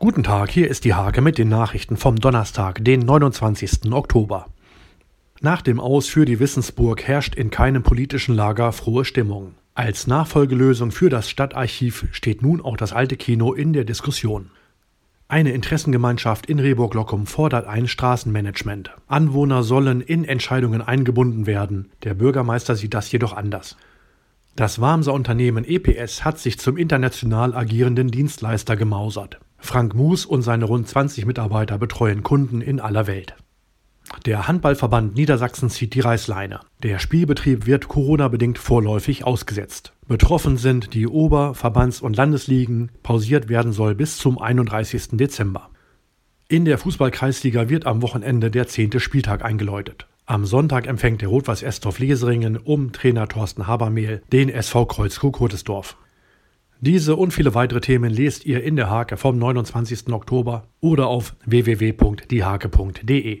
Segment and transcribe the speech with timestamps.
[0.00, 3.92] Guten Tag, hier ist die Hake mit den Nachrichten vom Donnerstag, den 29.
[3.92, 4.46] Oktober.
[5.40, 9.54] Nach dem Aus für die Wissensburg herrscht in keinem politischen Lager frohe Stimmung.
[9.74, 14.52] Als Nachfolgelösung für das Stadtarchiv steht nun auch das alte Kino in der Diskussion.
[15.26, 18.92] Eine Interessengemeinschaft in Rehburg-Lockum fordert ein Straßenmanagement.
[19.08, 21.90] Anwohner sollen in Entscheidungen eingebunden werden.
[22.04, 23.76] Der Bürgermeister sieht das jedoch anders.
[24.54, 29.40] Das Warmser Unternehmen EPS hat sich zum international agierenden Dienstleister gemausert.
[29.58, 33.34] Frank Moos und seine rund 20 Mitarbeiter betreuen Kunden in aller Welt.
[34.24, 36.60] Der Handballverband Niedersachsen zieht die Reißleine.
[36.82, 39.92] Der Spielbetrieb wird Corona-bedingt vorläufig ausgesetzt.
[40.06, 42.90] Betroffen sind die Ober-, Verbands- und Landesligen.
[43.02, 45.08] Pausiert werden soll bis zum 31.
[45.12, 45.70] Dezember.
[46.48, 50.06] In der Fußballkreisliga wird am Wochenende der zehnte Spieltag eingeläutet.
[50.24, 55.96] Am Sonntag empfängt der Rot-Weiß Estorf Leseringen um Trainer Thorsten Habermehl den SV Kreuzkrug-Rotesdorf.
[56.80, 60.12] Diese und viele weitere Themen lest ihr in der Hake vom 29.
[60.12, 63.36] Oktober oder auf www.diehake.de.